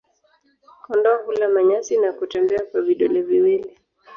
[0.83, 3.77] Kondoo hula manyasi na kutembea kwa vidole viwili.